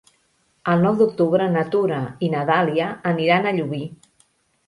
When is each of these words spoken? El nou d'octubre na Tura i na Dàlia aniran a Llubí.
El 0.71 0.79
nou 0.85 0.95
d'octubre 1.01 1.49
na 1.57 1.65
Tura 1.75 1.99
i 2.27 2.29
na 2.35 2.41
Dàlia 2.51 2.87
aniran 3.13 3.45
a 3.51 3.55
Llubí. 3.59 3.83